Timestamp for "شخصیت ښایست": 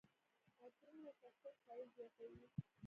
1.21-1.93